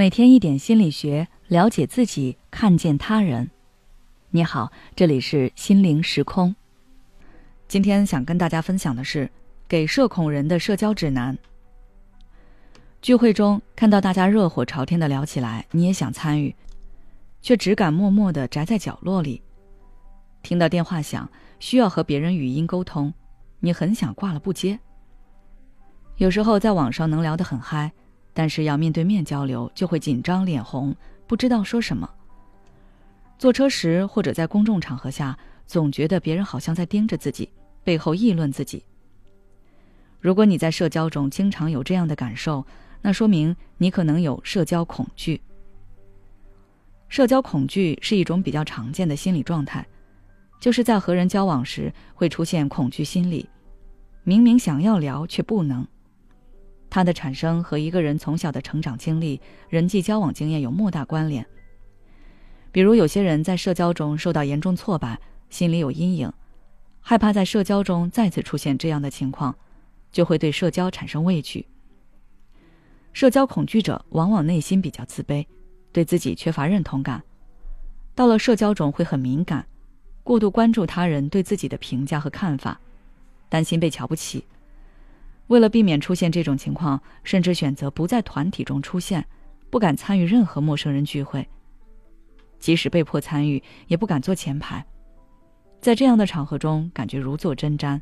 [0.00, 3.50] 每天一点心理学，了解自己，看见他人。
[4.30, 6.56] 你好，这里是心灵时空。
[7.68, 9.30] 今天想跟大家分享的是
[9.68, 11.36] 给社恐人的社交指南。
[13.02, 16.56] 聚会中看到大家热火朝天的聊起来，你也想参与，
[17.42, 19.42] 却只敢默默的宅在角落里。
[20.42, 23.12] 听到电话响，需要和别人语音沟通，
[23.58, 24.80] 你很想挂了不接。
[26.16, 27.92] 有时候在网上能聊得很嗨。
[28.40, 32.08] 但是要面对面交流，就会紧张脸红，不知道说什么。
[33.38, 37.52] 坐车时或者在公众场合下，总觉得别人好像在盯着自己，
[37.84, 38.82] 背后议论自己。
[40.20, 42.64] 如果你在社交中经常有这样的感受，
[43.02, 45.38] 那说明你可能有社交恐惧。
[47.10, 49.86] 社交恐惧是一种比较常见的心理状态，
[50.58, 53.46] 就是在和人交往时会出现恐惧心理，
[54.24, 55.86] 明明想要聊却不能。
[56.90, 61.46] 它的产生和一个人从小的成长经历、人际交往经验有莫大关联。
[62.72, 65.18] 比如，有些人在社交中受到严重挫败，
[65.48, 66.32] 心里有阴影，
[67.00, 69.56] 害怕在社交中再次出现这样的情况，
[70.12, 71.66] 就会对社交产生畏惧。
[73.12, 75.46] 社交恐惧者往往内心比较自卑，
[75.92, 77.22] 对自己缺乏认同感，
[78.14, 79.66] 到了社交中会很敏感，
[80.22, 82.80] 过度关注他人对自己的评价和看法，
[83.48, 84.44] 担心被瞧不起。
[85.50, 89.26] 为了避免出现这种情况，甚至选择不在团体中出现，
[89.68, 91.44] 不敢参与任何陌生人聚会。
[92.60, 94.84] 即使被迫参与，也不敢坐前排，
[95.80, 98.00] 在这样的场合中，感觉如坐针毡。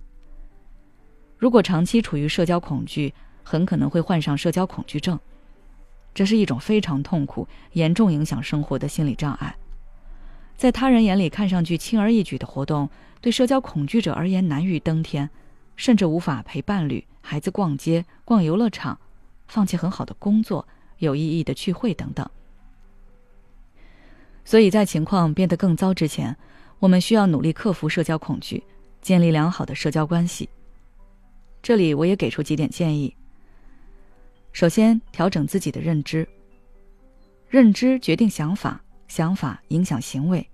[1.39, 5.19] 如果长期处于社交恐惧，很可能会患上社交恐惧症，
[6.13, 9.57] 这是一种非常痛苦、严重影响生活的心理障碍。
[10.59, 12.91] 在他人眼里看上去轻而易举的活动，
[13.23, 15.31] 对社交恐惧者而言难于登天。
[15.77, 18.99] 甚至无法陪伴侣、孩子逛街、逛游乐场，
[19.49, 22.27] 放弃很好的工作、有意义的聚会等等。
[24.47, 26.35] 所以在情况变得更糟之前，
[26.79, 28.65] 我们需要努力克服社交恐惧，
[29.03, 30.49] 建立良好的社交关系。
[31.63, 33.15] 这里我也给出几点建议。
[34.55, 36.27] 首先，调整自己的认知。
[37.51, 40.49] 认知决定想法，想法影响行为，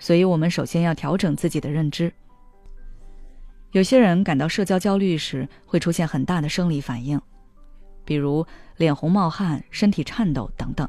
[0.00, 2.12] 所以我们首先要调整自己的认知。
[3.76, 7.20] 有些人感到社交焦虑时会出现很大的生理反应，
[8.06, 8.46] 比如
[8.78, 10.88] 脸红、冒汗、身体颤抖等等，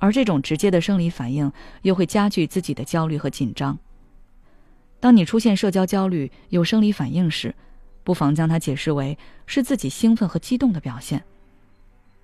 [0.00, 1.52] 而这种直接的生理反应
[1.82, 3.78] 又会加剧自己的焦虑和紧张。
[4.98, 7.54] 当你出现社交焦虑、有生理反应时，
[8.02, 9.16] 不妨将它解释为
[9.46, 11.22] 是自己兴奋和激动的表现。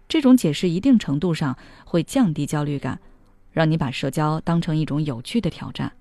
[0.09, 2.99] 这种解释一定程度上会降低焦虑感，
[3.53, 5.93] 让你把社交当成一种有趣的挑战。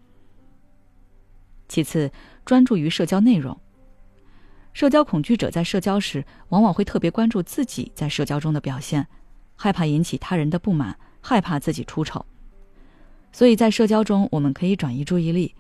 [1.73, 2.11] 其次，
[2.45, 3.59] 专注于社交内容。
[4.73, 9.07] 社交恐惧者在社交时，往往会特别关注自己在社交中的表现，
[9.55, 12.23] 害怕引起他人的不满，害怕自己出丑。
[13.31, 15.55] 所以在社交中，我们可以转移注意力，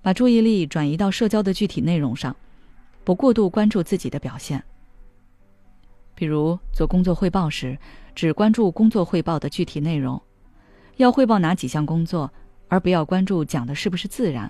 [0.00, 2.36] 把注意力转移到社交的具体内容上，
[3.02, 4.62] 不过度关注自己的表现。
[6.14, 7.76] 比如做工作汇报时，
[8.14, 10.22] 只关注工作汇报的具体内容，
[10.98, 12.32] 要汇报哪几项工作，
[12.68, 14.48] 而不要关注讲的是不是自然。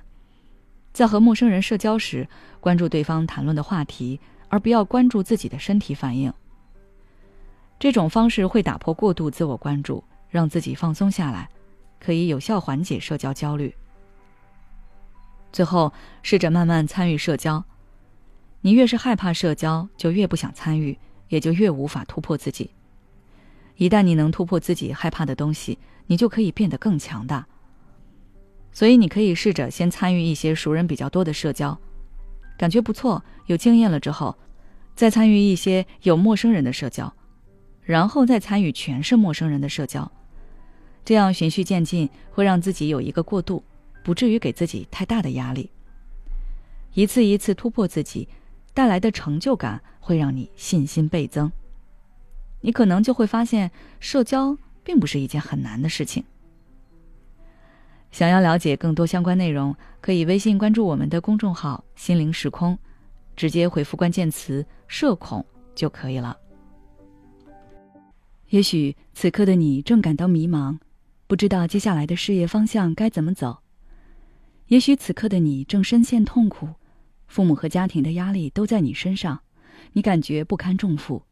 [0.93, 2.29] 在和陌生人社交时，
[2.61, 6.33] 关注对方谈论的话题，而不要关注自己的身体反应。
[7.79, 11.49] 这种方式会打破过度自我关注，让自己放松下来，
[11.99, 13.75] 可以有效缓解社交焦虑。
[15.53, 15.93] 最后，
[16.23, 17.65] 试着慢慢参与社交。
[18.61, 20.99] 你越是害怕社交，就越不想参与，
[21.29, 22.71] 也就越无法突破自己。
[23.77, 27.47] 一旦你能突破自己害怕的东西，你就可以变得更强大。
[28.73, 31.79] 所以，你可以试着先参与一些熟人比较多的社交，
[32.57, 34.37] 感觉不错、有经验了之后，
[34.95, 37.13] 再参与一些有陌生人的社交，
[37.83, 40.11] 然后再参与全是陌生人的社交，
[41.05, 43.65] 这样循序渐进，会让自己有一个过渡，
[44.05, 45.71] 不至于给自己太大的压力。
[46.95, 48.29] 一次一次突破自己，
[48.73, 51.51] 带来的成就感会让你信心倍增。
[52.61, 56.25] 你可能就会发现，社交并不是一件很难的事情。
[58.21, 62.79] 想要了解更多相关内容，可以微信关注我们的公众号“心灵时空”，
[63.35, 65.43] 直接回复关键词“社恐”
[65.75, 66.37] 就可以了。
[68.51, 70.77] 也许此刻的你正感到迷茫，
[71.27, 73.63] 不知道接下来的事业方向该怎么走；
[74.67, 76.69] 也许此刻的你正深陷痛苦，
[77.27, 79.41] 父母和家庭的压力都在你身上，
[79.95, 81.23] 你感觉不堪重负，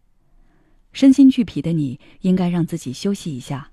[0.95, 3.73] 身心俱疲的你，应该让自己休息一下。